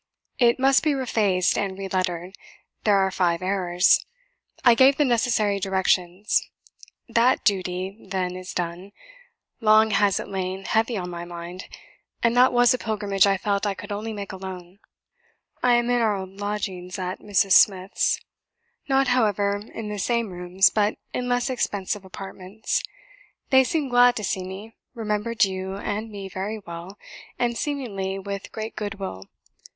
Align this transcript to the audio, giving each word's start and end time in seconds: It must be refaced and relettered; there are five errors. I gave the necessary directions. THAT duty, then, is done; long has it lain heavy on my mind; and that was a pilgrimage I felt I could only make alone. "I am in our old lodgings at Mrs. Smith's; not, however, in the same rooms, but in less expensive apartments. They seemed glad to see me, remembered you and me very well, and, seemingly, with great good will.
It 0.39 0.57
must 0.57 0.81
be 0.81 0.93
refaced 0.95 1.57
and 1.59 1.77
relettered; 1.77 2.33
there 2.85 2.97
are 2.97 3.11
five 3.11 3.43
errors. 3.43 4.03
I 4.65 4.73
gave 4.73 4.97
the 4.97 5.05
necessary 5.05 5.59
directions. 5.59 6.49
THAT 7.07 7.43
duty, 7.45 8.07
then, 8.09 8.35
is 8.35 8.51
done; 8.51 8.93
long 9.59 9.91
has 9.91 10.19
it 10.19 10.27
lain 10.27 10.65
heavy 10.65 10.97
on 10.97 11.11
my 11.11 11.23
mind; 11.23 11.65
and 12.23 12.35
that 12.35 12.51
was 12.51 12.73
a 12.73 12.79
pilgrimage 12.79 13.27
I 13.27 13.37
felt 13.37 13.67
I 13.67 13.75
could 13.75 13.91
only 13.91 14.11
make 14.11 14.31
alone. 14.31 14.79
"I 15.61 15.73
am 15.75 15.87
in 15.91 16.01
our 16.01 16.15
old 16.17 16.31
lodgings 16.41 16.97
at 16.97 17.19
Mrs. 17.19 17.51
Smith's; 17.51 18.19
not, 18.89 19.09
however, 19.09 19.57
in 19.71 19.89
the 19.89 19.99
same 19.99 20.31
rooms, 20.31 20.71
but 20.71 20.97
in 21.13 21.29
less 21.29 21.47
expensive 21.47 22.03
apartments. 22.03 22.81
They 23.51 23.63
seemed 23.63 23.91
glad 23.91 24.15
to 24.15 24.23
see 24.23 24.43
me, 24.43 24.73
remembered 24.95 25.43
you 25.45 25.75
and 25.75 26.09
me 26.09 26.27
very 26.27 26.57
well, 26.57 26.97
and, 27.37 27.55
seemingly, 27.55 28.17
with 28.17 28.51
great 28.51 28.75
good 28.75 28.95
will. 28.95 29.27